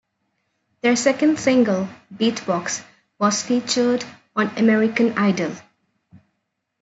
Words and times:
Their 0.81 0.95
second 0.95 1.37
single, 1.37 1.87
"Beatbox", 2.11 2.83
was 3.19 3.43
featured 3.43 4.03
on 4.35 4.47
"American 4.57 5.15
Idol". 5.15 5.51